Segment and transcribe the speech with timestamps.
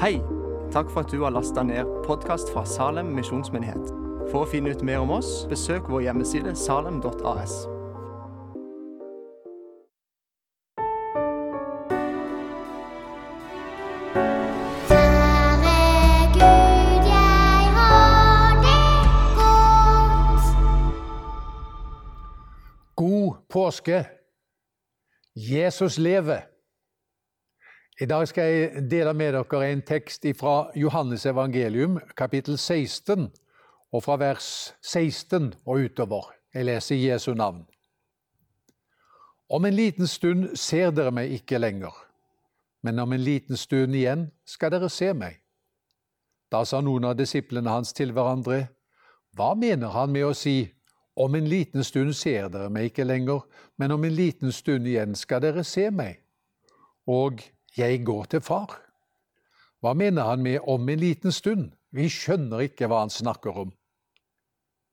[0.00, 0.20] Hei!
[0.72, 3.88] Takk for at du har lasta ned podkast fra Salem misjonsmyndighet.
[4.28, 7.54] For å finne ut mer om oss, besøk vår hjemmeside salem.as.
[23.00, 24.02] God påske!
[25.32, 26.44] Jesus lever!
[28.00, 33.30] I dag skal jeg dele med dere en tekst fra Johannes evangelium, kapittel 16,
[33.92, 36.28] og fra vers 16 og utover.
[36.54, 37.64] Jeg leser Jesu navn.
[39.48, 41.96] Om en liten stund ser dere meg ikke lenger,
[42.82, 45.40] men om en liten stund igjen skal dere se meg.
[46.52, 48.66] Da sa noen av disiplene hans til hverandre,
[49.36, 50.72] Hva mener han med å si,
[51.16, 53.40] Om en liten stund ser dere meg ikke lenger,
[53.78, 56.20] men om en liten stund igjen skal dere se meg?
[57.06, 57.40] Og
[57.76, 58.78] jeg går til far.
[59.80, 61.70] Hva mener han med om en liten stund?
[61.92, 63.72] Vi skjønner ikke hva han snakker om.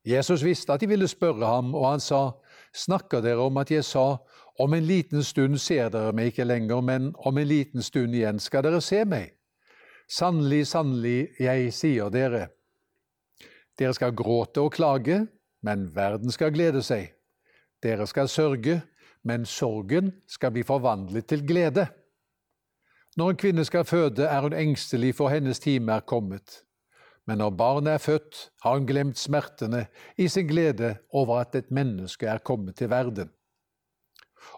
[0.04, 2.32] Jesus visste at de ville spørre ham, og han sa,
[2.76, 4.18] Snakker dere om at jeg sa,
[4.60, 8.42] om en liten stund ser dere meg ikke lenger, men om en liten stund igjen
[8.42, 9.32] skal dere se meg?
[10.10, 12.48] Sannelig, sannelig, jeg sier dere.
[13.80, 15.24] Dere skal gråte og klage,
[15.64, 17.14] men verden skal glede seg.
[17.84, 18.82] Dere skal sørge,
[19.24, 21.88] men sorgen skal bli forvandlet til glede.
[23.18, 26.64] Når en kvinne skal føde, er hun engstelig, for hennes time er kommet.
[27.28, 29.86] Men når barnet er født, har hun glemt smertene
[30.18, 33.30] i sin glede over at et menneske er kommet til verden.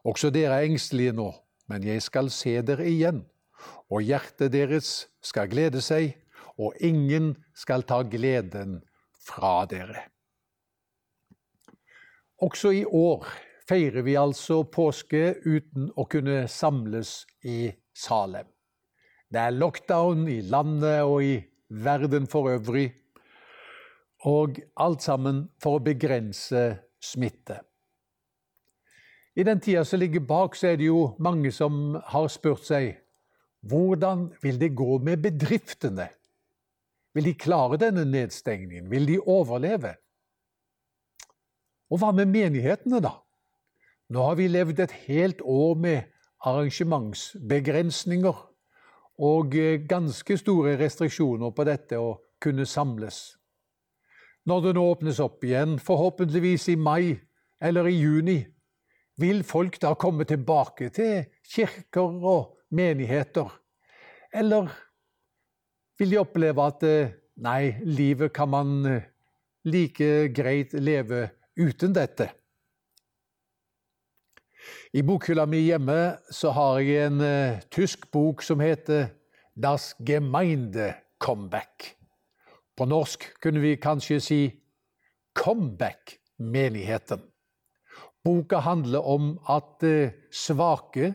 [0.04, 1.34] Også dere er engstelige nå,
[1.68, 3.26] men jeg skal se dere igjen,
[3.92, 6.16] og hjertet deres skal glede seg,
[6.58, 8.80] og ingen skal ta gleden
[9.28, 10.08] fra dere.
[12.42, 13.28] Også i år
[13.70, 18.48] feirer vi altså påske uten å kunne samles i Salem.
[19.32, 22.90] Det er lockdown i landet og i verden for øvrig,
[24.26, 26.68] og alt sammen for å begrense
[27.02, 27.60] smitte.
[29.36, 32.94] I den tida som ligger bak, så er det jo mange som har spurt seg
[33.66, 36.08] hvordan vil det gå med bedriftene?
[37.16, 38.90] Vil de klare denne nedstengningen?
[38.92, 39.96] Vil de overleve?
[41.90, 43.16] Og hva med menighetene, da?
[44.14, 48.38] Nå har vi levd et helt år med arrangementsbegrensninger
[49.26, 53.38] og eh, ganske store restriksjoner på dette å kunne samles.
[54.46, 57.16] Når det nå åpnes opp igjen, forhåpentligvis i mai
[57.62, 58.46] eller i juni,
[59.18, 63.48] vil folk da komme tilbake til kirker og menigheter?
[64.36, 64.70] Eller
[65.98, 69.08] vil de oppleve at eh, nei, livet kan man eh,
[69.66, 72.30] like greit leve uten dette?
[74.94, 79.08] I bokhylla mi hjemme så har jeg en uh, tysk bok som heter
[79.56, 81.96] Das Gemeinde Comeback.
[82.78, 84.40] På norsk kunne vi kanskje si
[85.36, 87.22] Comeback menigheten.
[88.24, 91.14] Boka handler om at uh, svake,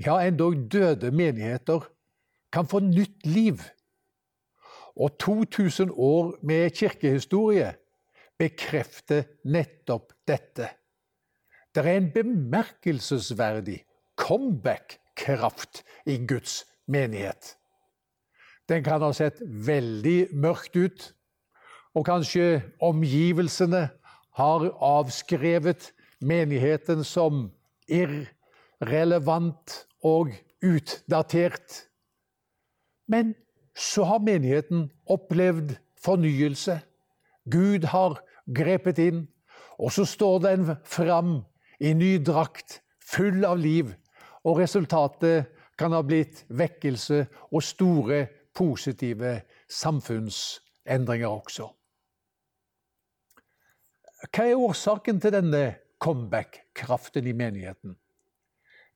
[0.00, 1.84] ja endog døde menigheter
[2.52, 3.62] kan få nytt liv.
[4.96, 7.74] Og 2000 år med kirkehistorie
[8.38, 10.68] bekrefter nettopp dette.
[11.74, 13.84] Det er en bemerkelsesverdig
[14.16, 17.56] comeback-kraft i Guds menighet.
[18.68, 21.06] Den kan ha sett veldig mørkt ut,
[21.94, 23.88] og kanskje omgivelsene
[24.38, 27.48] har avskrevet menigheten som
[27.90, 29.74] irrelevant
[30.06, 30.30] og
[30.62, 31.86] utdatert.
[33.10, 33.34] Men
[33.74, 36.80] så har menigheten opplevd fornyelse.
[37.50, 38.20] Gud har
[38.54, 39.24] grepet inn,
[39.78, 41.40] og så står den fram
[41.80, 43.94] i ny drakt, full av liv,
[44.44, 48.26] og resultatet kan ha blitt vekkelse og store
[48.56, 49.40] positive
[49.72, 51.70] samfunnsendringer også.
[54.28, 55.64] Hva er årsaken til denne
[56.02, 57.96] comeback-kraften i menigheten?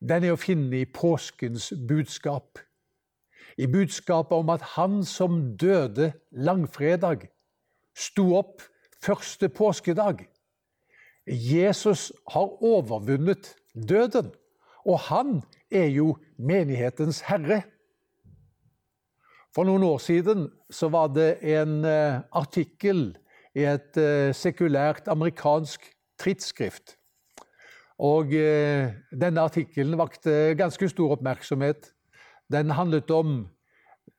[0.05, 2.61] Den er å finne i påskens budskap.
[3.57, 7.31] I budskapet om at han som døde langfredag,
[7.97, 8.61] sto opp
[9.01, 10.27] første påskedag.
[11.27, 14.33] Jesus har overvunnet døden,
[14.85, 15.43] og han
[15.73, 17.63] er jo menighetens herre.
[19.55, 23.15] For noen år siden så var det en uh, artikkel
[23.55, 25.87] i et uh, sekulært amerikansk
[26.21, 26.97] tidsskrift.
[28.03, 31.93] Og uh, denne artikkelen vakte ganske stor oppmerksomhet.
[32.53, 33.47] Den handlet om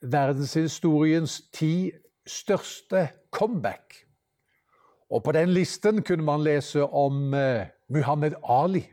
[0.01, 1.91] verdenshistoriens ti
[2.25, 4.04] største comeback.
[5.13, 8.83] Og på den listen kunne man lese om eh, Muhammed Ali.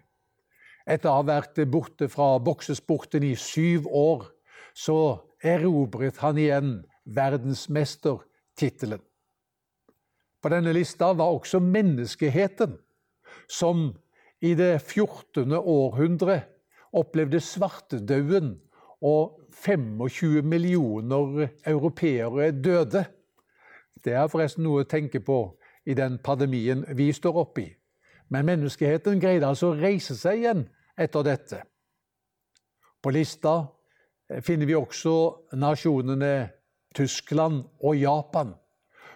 [0.86, 4.26] Etter å ha vært borte fra boksesporten i syv år,
[4.74, 6.72] så erobret han igjen
[7.04, 9.00] verdensmestertittelen.
[10.42, 12.74] På denne lista var også menneskeheten,
[13.46, 13.92] som
[14.42, 15.54] i det 14.
[15.54, 16.40] århundre
[16.98, 18.56] opplevde svartedauden
[19.02, 23.04] og 25 millioner europeere døde.
[24.02, 25.44] Det er forresten noe å tenke på
[25.86, 27.66] i den pandemien vi står oppi.
[28.30, 30.64] Men menneskeheten greide altså å reise seg igjen
[30.98, 31.62] etter dette.
[33.02, 33.58] På lista
[34.46, 35.14] finner vi også
[35.58, 36.34] nasjonene
[36.94, 38.54] Tyskland og Japan,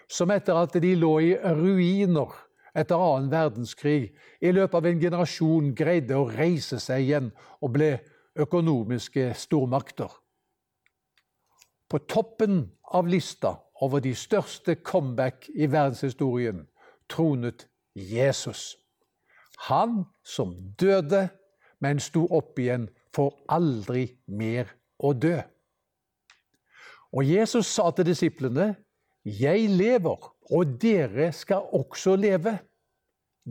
[0.09, 2.35] som etter at de lå i ruiner
[2.77, 7.31] etter annen verdenskrig, i løpet av en generasjon greide å reise seg igjen
[7.65, 7.91] og ble
[8.37, 10.11] økonomiske stormakter.
[11.89, 16.67] På toppen av lista over de største comeback i verdenshistorien
[17.09, 18.77] tronet Jesus.
[19.69, 21.29] Han som døde,
[21.81, 25.39] men sto opp igjen for aldri mer å dø.
[27.17, 28.75] Og Jesus sa til disiplene,
[29.25, 32.59] 'Jeg lever, og dere skal også leve'.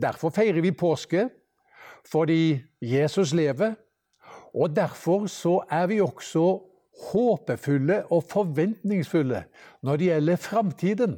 [0.00, 1.28] Derfor feirer vi påske,
[2.04, 3.74] fordi Jesus lever.
[4.54, 6.60] Og derfor så er vi også
[7.10, 9.44] håpefulle og forventningsfulle
[9.82, 11.16] når det gjelder framtiden.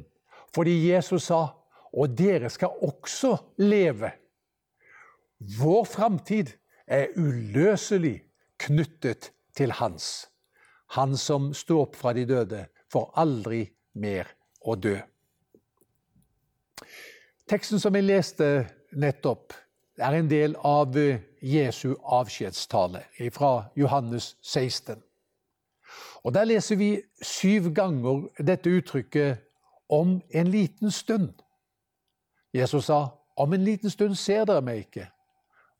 [0.55, 1.47] Fordi Jesus sa
[1.93, 4.11] 'og dere skal også leve'.
[5.59, 6.47] Vår framtid
[6.87, 8.23] er uløselig
[8.57, 10.27] knyttet til Hans.
[10.87, 14.27] Han som sto opp fra de døde, får aldri mer
[14.61, 14.97] å dø.
[17.49, 19.53] Teksten som jeg leste nettopp,
[19.99, 20.95] er en del av
[21.41, 23.03] Jesu avskjedstale
[23.35, 25.01] fra Johannes 16.
[26.23, 29.37] Og Der leser vi syv ganger dette uttrykket
[29.89, 31.33] 'om en liten stund'.
[32.53, 33.07] Jesus sa
[33.37, 35.07] 'om en liten stund ser dere meg ikke',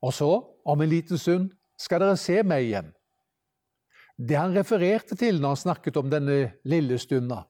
[0.01, 2.93] og så 'om en liten stund skal dere se meg igjen'.
[4.27, 7.43] Det han refererte til når han snakket om denne lille stunda,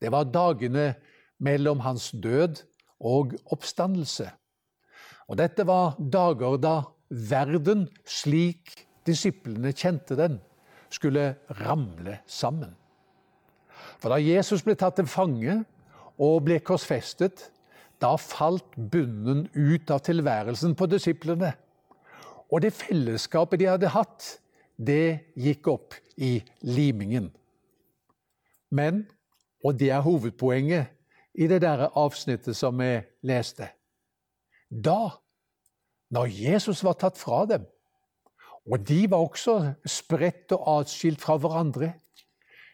[0.00, 0.94] det var dagene
[1.38, 2.62] mellom hans død
[3.00, 4.30] og oppstandelse.
[5.28, 10.40] Og dette var dager da verden, slik disiplene kjente den,
[10.90, 12.74] skulle ramle sammen.
[14.00, 15.60] For da Jesus ble tatt til fange
[16.22, 17.50] og ble korsfestet,
[18.00, 21.54] da falt bunnen ut av tilværelsen på disiplene.
[22.52, 24.36] Og det fellesskapet de hadde hatt,
[24.76, 26.38] det gikk opp i
[26.68, 27.30] limingen.
[28.70, 29.06] Men,
[29.64, 30.92] og det er hovedpoenget
[31.36, 33.70] i det der avsnittet som vi leste
[34.70, 35.16] Da,
[36.10, 37.66] når Jesus var tatt fra dem,
[38.66, 41.92] og de var også spredt og atskilt fra hverandre.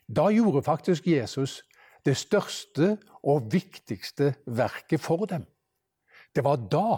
[0.09, 1.61] Da gjorde faktisk Jesus
[2.05, 5.45] det største og viktigste verket for dem.
[6.35, 6.97] Det var da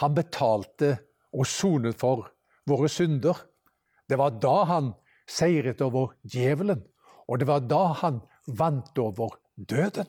[0.00, 0.96] han betalte
[1.34, 2.28] og sonet for
[2.68, 3.36] våre synder.
[4.08, 4.92] Det var da han
[5.26, 6.84] seiret over djevelen,
[7.26, 10.06] og det var da han vant over døden.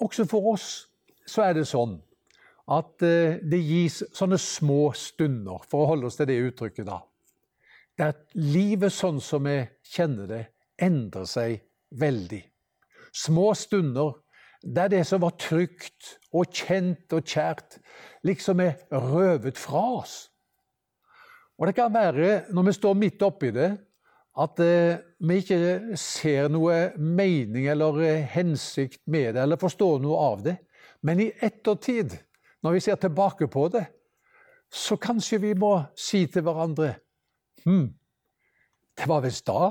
[0.00, 0.68] Også for oss
[1.28, 2.00] så er det sånn
[2.70, 7.00] at eh, det gis sånne små stunder, for å holde oss til det uttrykket, da.
[7.98, 9.58] Der livet sånn som vi
[9.92, 10.42] kjenner det,
[10.80, 11.60] endrer seg
[12.00, 12.40] veldig.
[13.12, 14.14] Små stunder
[14.62, 17.80] der det som var trygt og kjent og kjært,
[18.24, 20.16] liksom er røvet fra oss.
[21.58, 23.72] Og det kan være, når vi står midt oppi det,
[24.42, 30.22] at eh, vi ikke ser noe mening eller eh, hensikt med det, eller forstår noe
[30.30, 30.56] av det.
[31.04, 32.14] Men i ettertid
[32.62, 33.84] når vi ser tilbake på det,
[34.72, 36.94] så kanskje vi må si til hverandre
[37.64, 37.88] hm,
[38.96, 39.70] det var visst da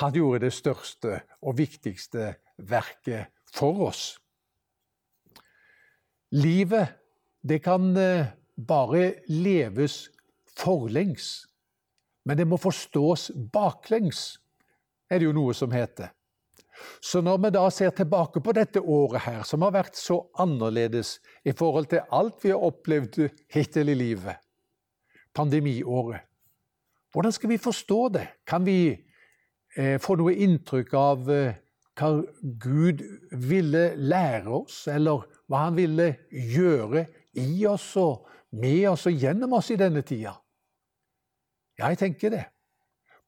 [0.00, 4.04] han gjorde det største og viktigste verket for oss.
[6.32, 6.94] Livet,
[7.44, 10.06] det kan eh, bare leves
[10.56, 11.44] forlengs,
[12.24, 14.38] men det må forstås baklengs,
[15.10, 16.14] er det jo noe som heter.
[17.02, 21.18] Så når vi da ser tilbake på dette året her, som har vært så annerledes
[21.44, 23.18] i forhold til alt vi har opplevd
[23.52, 24.40] hittil i livet,
[25.34, 26.24] pandemiåret,
[27.12, 28.26] hvordan skal vi forstå det?
[28.48, 28.94] Kan vi
[29.76, 31.58] eh, få noe inntrykk av eh,
[32.00, 33.02] hva Gud
[33.36, 37.04] ville lære oss, eller hva han ville gjøre
[37.36, 40.32] i oss og med oss og gjennom oss i denne tida?
[41.78, 42.46] Ja, jeg tenker det.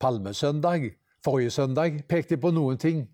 [0.00, 3.04] Palmesøndag, forrige søndag, pekte på noen ting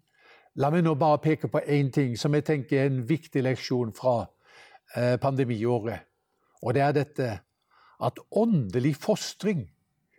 [0.60, 3.94] La meg nå bare peke på én ting som jeg tenker er en viktig leksjon
[3.96, 4.26] fra
[4.92, 6.04] eh, pandemiåret.
[6.60, 7.28] Og det er dette
[8.04, 9.62] at åndelig fostring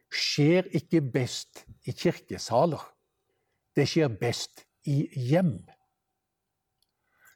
[0.10, 2.82] skjer ikke best i kirkesaler.
[3.78, 5.60] Det skjer best i hjem.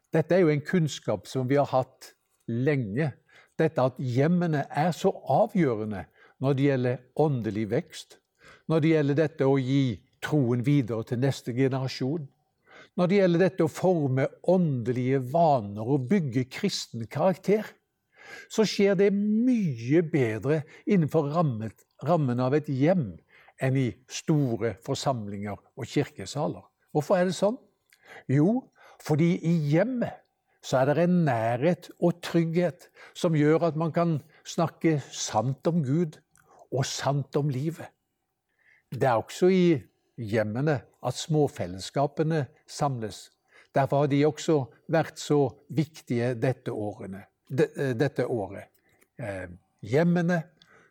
[0.10, 2.16] Dette er jo en kunnskap som vi har hatt
[2.50, 3.12] lenge.
[3.60, 6.08] Dette at hjemmene er så avgjørende
[6.42, 8.20] når det gjelder åndelig vekst.
[8.68, 12.26] når det gjelder dette å gi troen videre til neste generasjon.
[12.96, 17.68] Når det gjelder dette å forme åndelige vaner og bygge kristen karakter,
[18.50, 23.10] så skjer det mye bedre innenfor rammet, rammen av et hjem
[23.64, 26.64] enn i store forsamlinger og kirkesaler.
[26.96, 27.58] Hvorfor er det sånn?
[28.32, 28.64] Jo,
[29.04, 30.22] fordi i hjemmet
[30.66, 34.16] så er det en nærhet og trygghet som gjør at man kan
[34.48, 36.18] snakke sant om Gud
[36.72, 37.92] og sant om livet.
[38.90, 39.66] Det er også i
[40.18, 43.30] hjemmene at småfellesskapene samles.
[43.76, 44.58] Derfor har de også
[44.92, 48.72] vært så viktige dette, årene, eh, dette året.
[49.20, 49.48] Eh,
[49.82, 50.44] hjemmene,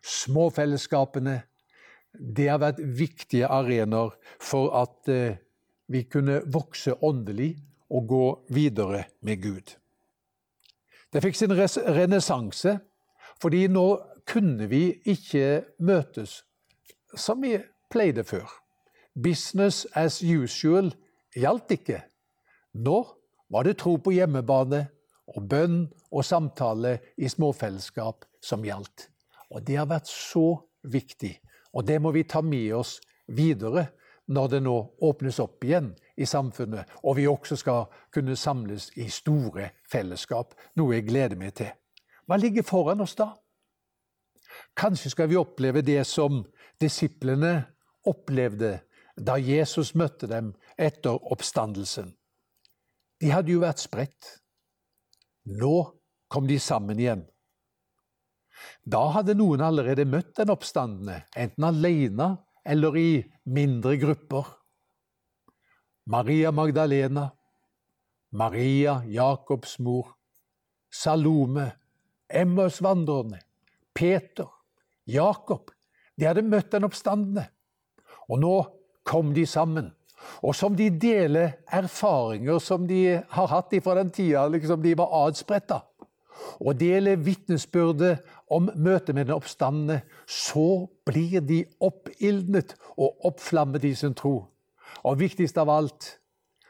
[0.03, 1.41] småfellesskapene,
[2.13, 5.37] det har vært viktige arenaer for at eh,
[5.87, 7.55] vi kunne vokse åndelig
[7.89, 9.75] og gå videre med Gud.
[11.13, 12.79] Det fikk sin renessanse,
[13.41, 13.85] fordi nå
[14.27, 16.41] kunne vi ikke møtes
[17.15, 17.55] som vi
[17.91, 18.64] pleide før.
[19.15, 20.91] Business as usual
[21.35, 22.01] gjaldt ikke.
[22.83, 22.97] Nå
[23.51, 24.81] var det tro på hjemmebane
[25.31, 29.07] og bønn og samtale i småfellesskap som gjaldt.
[29.55, 31.31] Og det har vært så viktig,
[31.73, 33.87] og det må vi ta med oss videre
[34.27, 39.07] når det nå åpnes opp igjen i samfunnet, og vi også skal kunne samles i
[39.11, 41.71] store fellesskap, noe jeg gleder meg til.
[42.25, 43.29] Hva ligger foran oss da?
[44.75, 46.41] Kanskje skal vi oppleve det som
[46.81, 47.59] disiplene
[48.09, 48.79] opplevde
[49.15, 52.11] da Jesus møtte dem etter oppstandelsen.
[53.21, 54.31] De hadde jo vært spredt.
[55.45, 55.75] Nå
[56.27, 57.23] kom de sammen igjen.
[58.83, 62.29] Da hadde noen allerede møtt den oppstandende, enten alene
[62.65, 63.09] eller i
[63.45, 64.47] mindre grupper.
[66.05, 67.29] Maria Magdalena,
[68.31, 70.11] Maria Jakobs mor,
[70.91, 71.71] Salome,
[72.29, 73.39] Emmaus-vandrerne,
[73.93, 74.49] Peter,
[75.05, 75.71] Jakob.
[76.15, 77.47] De hadde møtt den oppstandende.
[78.29, 78.55] Og nå
[79.05, 79.91] kom de sammen.
[80.41, 85.13] Og som de deler erfaringer som de har hatt fra den tida liksom de var
[85.25, 85.83] adspretta,
[86.59, 88.19] og deler vitnesbyrdet
[88.51, 94.45] om møtet med den oppstandende, så blir de oppildnet og oppflammet i sin tro.
[95.03, 96.19] Og viktigst av alt,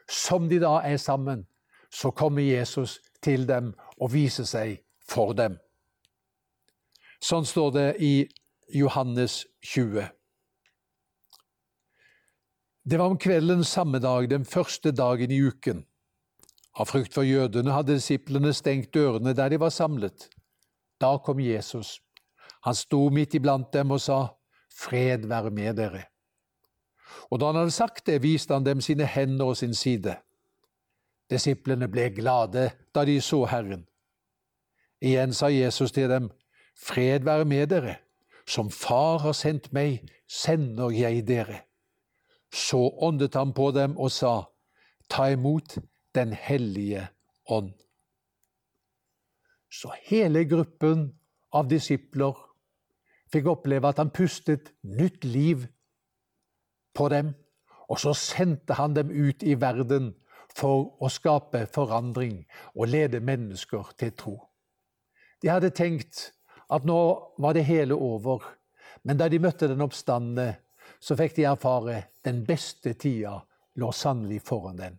[0.09, 1.45] som de da er sammen,
[1.91, 5.57] så kommer Jesus til dem og viser seg for dem.
[7.23, 8.13] Sånn står det i
[8.75, 10.09] Johannes 20.
[12.85, 15.79] Det var om kvelden samme dag, den første dagen i uken.
[16.77, 20.27] Av frykt for jødene hadde disiplene stengt dørene der de var samlet.
[21.01, 21.97] Da kom Jesus.
[22.61, 24.19] Han sto midt iblant dem og sa,
[24.69, 26.03] Fred være med dere.
[27.33, 30.19] Og da han hadde sagt det, viste han dem sine hender og sin side.
[31.31, 33.87] Disiplene ble glade da de så Herren.
[35.01, 36.29] Igjen sa Jesus til dem,
[36.77, 37.97] Fred være med dere.
[38.45, 41.64] Som Far har sendt meg, sender jeg dere.
[42.55, 44.45] Så åndet han på dem og sa,
[45.09, 45.77] Ta imot
[46.15, 47.07] Den hellige
[47.51, 47.73] ånd.
[49.69, 51.09] Så hele gruppen
[51.51, 52.37] av disipler
[53.33, 55.65] fikk oppleve at han pustet nytt liv
[56.95, 57.33] på dem,
[57.91, 60.13] og så sendte han dem ut i verden
[60.55, 64.35] for å skape forandring og lede mennesker til tro.
[65.43, 66.29] De hadde tenkt
[66.71, 66.99] at nå
[67.37, 68.39] var det hele over,
[69.03, 70.55] men da de møtte den oppstandende,
[70.99, 73.39] så fikk de erfare den beste tida
[73.75, 74.97] lå sannelig foran den.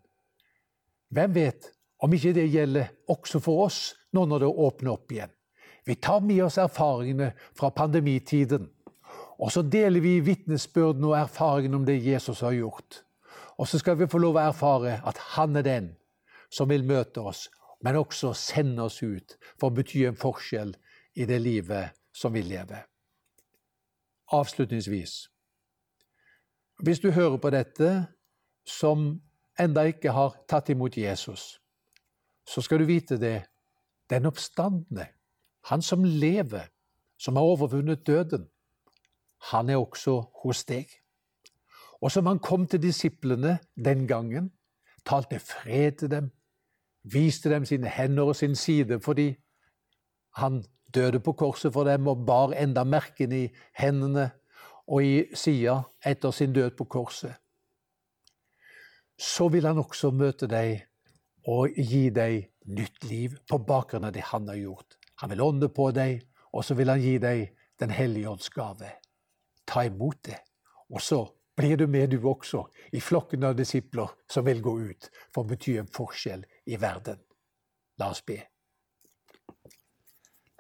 [1.08, 1.70] Hvem vet
[2.02, 3.80] om ikke det gjelder også for oss
[4.12, 5.32] nå når det åpner opp igjen?
[5.86, 8.66] Vi tar med oss erfaringene fra pandemitiden.
[9.38, 13.02] Og så deler vi vitnesbyrden og erfaringen om det Jesus har gjort.
[13.56, 15.92] Og så skal vi få lov å erfare at han er den
[16.50, 17.46] som vil møte oss,
[17.84, 20.74] men også sende oss ut for å bety en forskjell
[21.14, 22.82] i det livet som vi lever.
[24.34, 25.28] Avslutningsvis
[26.82, 28.06] Hvis du hører på dette
[28.66, 29.20] som
[29.60, 31.56] enda ikke har tatt imot Jesus,
[32.46, 33.46] så skal du vite det.
[34.10, 35.06] Den oppstandende,
[35.66, 36.68] han som lever,
[37.18, 38.46] som har overvunnet døden,
[39.50, 40.86] han er også hos deg.
[42.00, 44.52] Og som han kom til disiplene den gangen,
[45.06, 46.30] talte fred til dem,
[47.02, 49.36] viste dem sine hender og sin side fordi
[50.36, 50.64] han
[50.94, 54.30] døde på korset for dem og bar enda merkene i hendene
[54.86, 57.34] og i sida etter sin død på korset.
[59.18, 60.84] Så vil han også møte deg
[61.48, 64.98] og gi deg nytt liv på bakgrunn av det han har gjort.
[65.22, 66.20] Han vil ånde på deg,
[66.52, 68.88] og så vil han gi deg Den hellige ånds gave.
[69.68, 70.38] Ta imot det.
[70.88, 71.18] Og så
[71.56, 72.62] blir du med, du også,
[72.92, 77.20] i flokken av disipler som vil gå ut for å bety en forskjell i verden.
[78.00, 78.38] La oss be.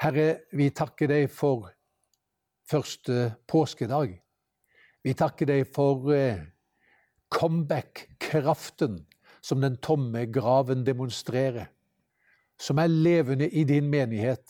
[0.04, 1.70] Herre, vi takker deg for
[2.70, 4.18] første påskedag.
[5.04, 6.42] Vi takker deg for eh,
[7.30, 9.04] comeback-kraften
[9.42, 11.68] som den tomme graven demonstrerer,
[12.58, 14.46] som er levende i din menighet,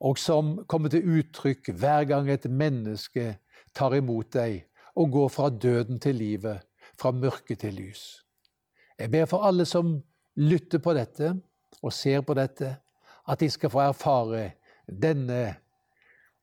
[0.00, 3.38] og som kommer til uttrykk hver gang et menneske
[3.76, 6.60] tar imot deg og går fra døden til livet,
[7.00, 8.24] fra mørke til lys.
[8.98, 9.96] Jeg ber for alle som
[10.36, 11.32] lytter på dette
[11.82, 12.76] og ser på dette,
[13.28, 14.50] at de skal få erfare
[14.86, 15.56] denne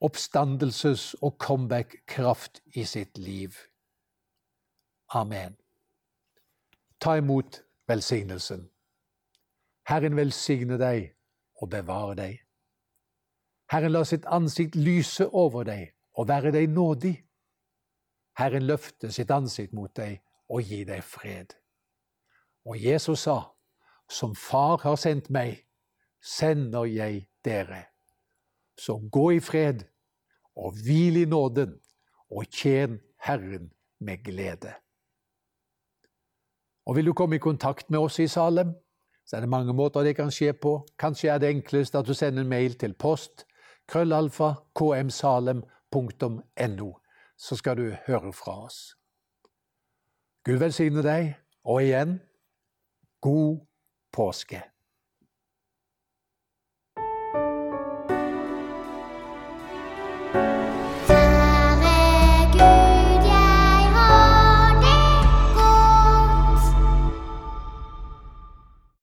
[0.03, 3.53] oppstandelses- og comeback-kraft i sitt liv.
[5.09, 5.57] Amen.
[6.99, 8.69] Ta imot velsignelsen.
[9.87, 11.13] Herren velsigne deg
[11.61, 12.39] og bevare deg.
[13.71, 17.15] Herren la sitt ansikt lyse over deg og være deg nådig.
[18.37, 20.19] Herren løfte sitt ansikt mot deg
[20.49, 21.55] og gi deg fred.
[22.65, 23.39] Og Jesus sa,
[24.09, 25.65] som Far har sendt meg,
[26.21, 27.85] sender jeg dere.
[28.79, 29.83] Så gå i fred
[30.55, 31.79] og hvil i nåden,
[32.31, 34.73] og tjen Herren med glede.
[36.85, 38.73] Og Vil du komme i kontakt med oss i Salem,
[39.25, 40.87] så er det mange måter det kan skje på.
[40.99, 43.45] Kanskje er det enklest at du sender en mail til post
[43.87, 45.63] krøllalfa kmsalem.no,
[47.37, 48.95] så skal du høre fra oss.
[50.43, 51.33] Gud velsigne deg,
[51.63, 52.19] og igjen
[53.21, 53.59] god
[54.11, 54.72] påske.